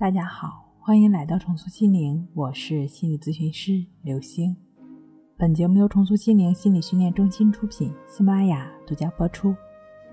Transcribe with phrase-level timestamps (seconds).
[0.00, 4.56] 大家好，欢迎来到重塑心灵，我是心理咨询师刘星。
[5.36, 9.54] 本节目由重塑心灵心理训练中心出品，喜马拉雅独家播出。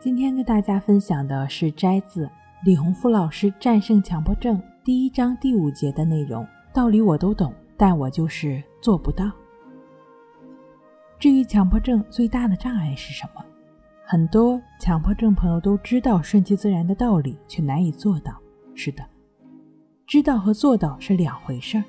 [0.00, 2.26] 今天跟大家分享的是摘自
[2.64, 6.46] 李洪福老师《战胜强迫症》第一章第五节的内容。
[6.72, 9.30] 道理我都懂，但我就是做不到。
[11.18, 13.44] 至于强迫症最大的障碍是什么？
[14.06, 18.32] 很多强迫症朋友都知道顺其自然的道理，却难以做到。
[18.74, 19.04] 是的，
[20.06, 21.84] 知道和做到是两回事儿。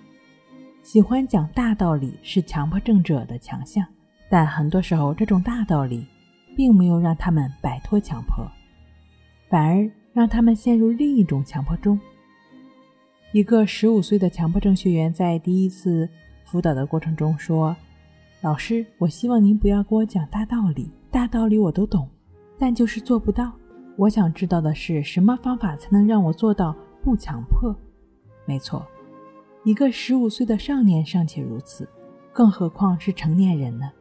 [0.81, 3.85] 喜欢讲大道理是强迫症者的强项，
[4.29, 6.05] 但很多时候这种大道理
[6.55, 8.45] 并没有让他们摆脱强迫，
[9.49, 11.99] 反而让他们陷入另一种强迫中。
[13.31, 16.07] 一个十五岁的强迫症学员在第一次
[16.45, 17.75] 辅导的过程中说。
[18.41, 22.07] 老师，我希望您不要给我讲大道理，大道理我都懂，
[22.59, 23.51] 但就是做不到。
[23.97, 27.75] 我想知道的是，什么方法才能让我做到不强迫？
[28.45, 28.85] 没错，
[29.63, 31.89] 一个十五岁的少年尚且如此，
[32.31, 33.91] 更何况是成年人呢？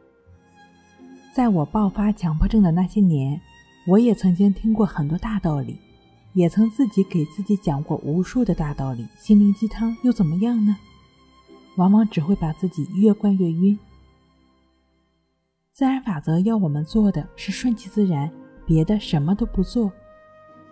[1.33, 3.41] 在我爆发强迫症的那些年，
[3.87, 5.79] 我也曾经听过很多大道理，
[6.33, 10.77] 也曾自己给自己讲过无数的大道理，心灵鸡汤又怎么样呢？
[11.77, 13.77] 往往只会把自己越灌越晕。
[15.73, 18.31] 自然法则要我们做的是顺其自然，
[18.65, 19.91] 别的什么都不做。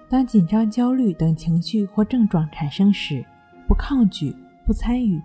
[0.10, 3.26] 当紧张、焦虑等情绪或症状产生时，
[3.68, 5.22] 不抗拒，不参与，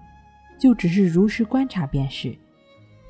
[0.58, 2.36] 就只是如实观察便是，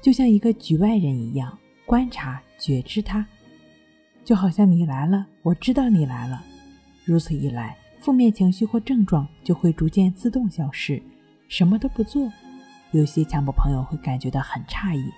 [0.03, 3.27] 就像一个局外人一样观察、觉知它。
[4.25, 6.45] 就好像你来了，我知道你来了。
[7.05, 11.03] 如此一来，负面情绪或症状就会逐渐自动消失。
[11.49, 12.31] 什么都不做，
[12.91, 15.11] 有些强迫朋友会感觉到很诧异。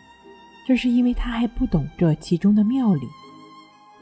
[0.67, 3.09] 这是因为他还不懂这其中的妙理。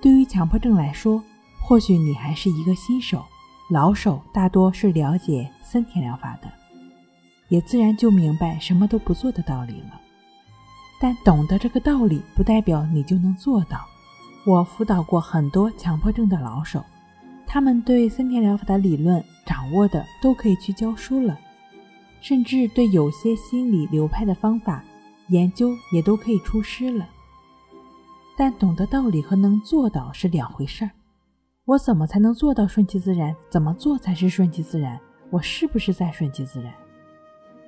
[0.03, 1.25] 对于强迫症来说，
[1.63, 3.25] 或许你还是一个新手，
[3.69, 6.51] 老手大多是了解森田疗法的，
[7.49, 10.01] 也自然就明白什么都不做的道理了。
[10.99, 13.87] 但懂得这个道理，不代表你就能做到。
[14.47, 16.83] 我辅导过很多强迫症的老手，
[17.47, 21.39] 他们对森田疗法的理论掌握的都可以去教书了，
[22.23, 24.83] 甚至对有些心理流派的方法。
[25.29, 27.07] 研究也都可以出师了，
[28.35, 30.91] 但懂得道理和能做到是两回事儿。
[31.69, 33.37] 我怎么才能做到顺其自然？
[33.51, 34.99] 怎么做才是顺其自然？
[35.29, 36.73] 我是不是在顺其自然？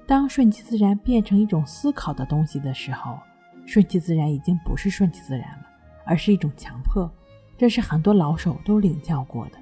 [0.07, 3.19] 当顺其自然变成一种思考的东西的时候，
[3.67, 5.67] 顺其自然已经不是顺其自然了，
[6.07, 7.13] 而是一种强迫。
[7.59, 9.59] 这是很多老手都领教过的。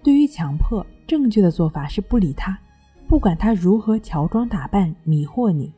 [0.00, 2.56] 对于强迫，正确的做法是不理他，
[3.08, 5.74] 不管他如何乔装打扮迷惑你。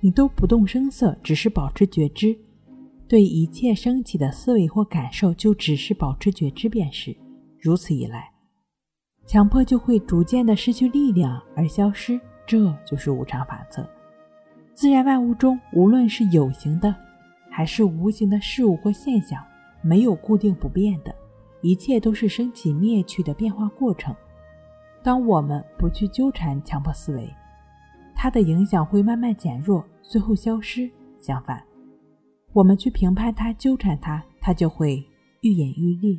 [0.00, 2.34] 你都不动声色，只是保持觉知，
[3.06, 7.16] 对一切升起的思维或感受，就只是保持觉知便是。
[7.60, 8.30] 如此一来，
[9.26, 12.20] 强迫就会逐渐的失去力量而消失。
[12.46, 13.88] 这就是无常法则。
[14.72, 16.94] 自然万物中，无论是有形的
[17.50, 19.42] 还是无形的事物或现象，
[19.82, 21.14] 没有固定不变的，
[21.62, 24.14] 一切都是升起灭去的变化过程。
[25.02, 27.32] 当我们不去纠缠强迫思维，
[28.14, 29.84] 它的影响会慢慢减弱。
[30.02, 30.90] 最后消失。
[31.18, 31.64] 相反，
[32.54, 35.04] 我们去评判他、纠缠他，他就会
[35.40, 36.16] 愈演愈烈。